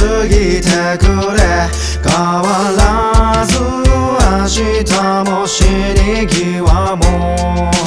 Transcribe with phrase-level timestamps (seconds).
[0.00, 1.04] 過ぎてく
[1.36, 1.68] れ。
[2.02, 2.44] 変わ
[2.78, 7.79] らず明日も死に際も。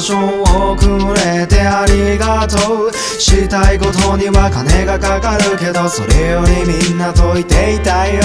[0.00, 0.16] 場所
[0.72, 2.92] をくれてありがとう。
[3.20, 8.22] したいことには金がかかるけどそれよりみんなといていたいよ。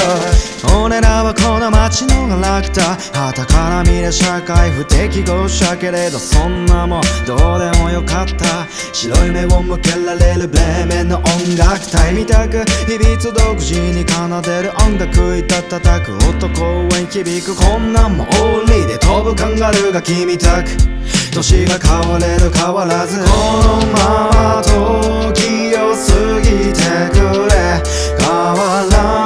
[0.81, 8.65] 俺らはこの街のガラクタ旗から見れ社会不適合者けれどそんなもんどうでもよかった。
[8.93, 11.23] 白い目を向けられるブレーメンの音
[11.57, 12.63] 楽隊みたく。
[12.87, 16.15] 日々独自に奏でる音楽いた叩く。
[16.29, 20.69] 音公園響くこんなもんリーで飛ぶカンガルーが君たく。
[21.35, 23.19] 年が変われる変わらず。
[23.19, 26.79] このまま時を過ぎて
[27.11, 27.19] く
[27.49, 27.83] れ。
[28.17, 29.24] 変わらず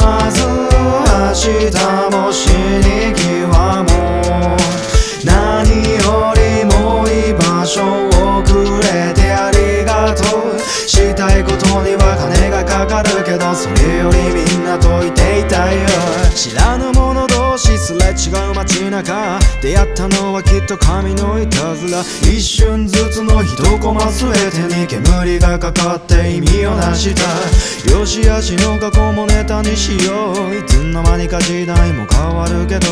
[17.60, 24.32] 者同士すれ違う街中出会ったのはきっと神のいたずら一瞬ずつの一コマ全
[24.70, 32.88] てに煙がかかって意味をなしたよしあしの過去もネタにしよういつの間にか時代も変わるけど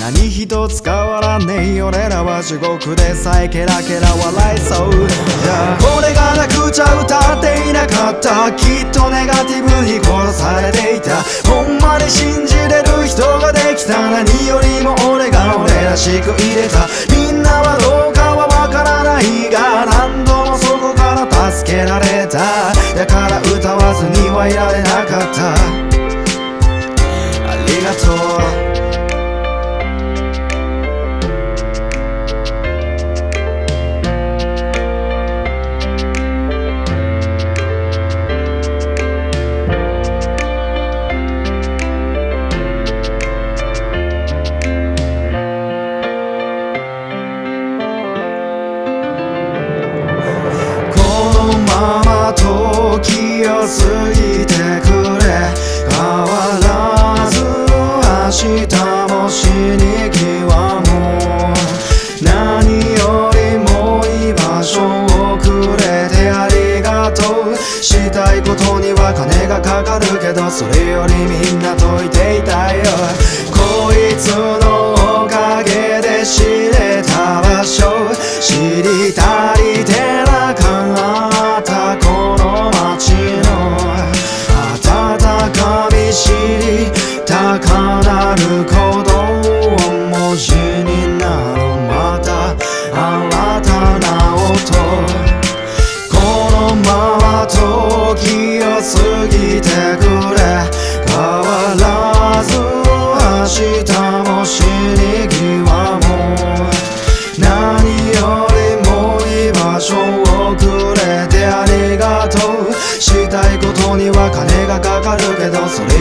[0.00, 4.90] 何一つ変わらねえ俺らは地獄でさえケラケラ笑いそう。
[4.90, 8.52] Yeah 俺がなくちゃ歌っていなかった。
[8.52, 12.51] きっとネガティブに殺されていたほんまに信じ
[16.02, 16.88] しく入れた。
[17.14, 22.74] みんなはどうかはわからないが何度もそこから助けられた。
[22.96, 25.54] だから歌わずにはいられなかった。
[27.48, 28.61] ありがとう。
[67.82, 72.84] したいことには金がかかるけどそれよりみんなといていたいよ
[73.50, 74.61] こいつの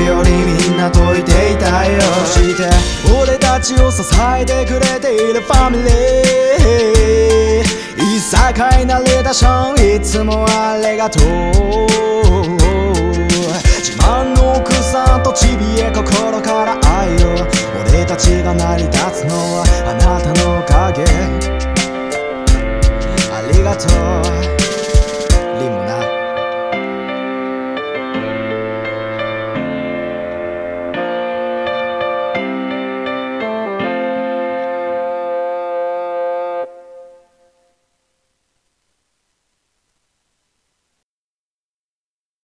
[0.05, 2.01] よりみんなといていたいよ。
[2.25, 2.69] そして
[3.21, 4.03] 俺たちを支
[4.39, 5.91] えてくれているファミリー。
[8.15, 11.23] いさかいなリーダーションいつもありがとう。
[13.81, 17.35] 自慢の奥さんとちびえ心から愛を。
[17.89, 21.03] 俺たちが成り立つのはあなたのおかげ。
[23.33, 24.10] ありがとう。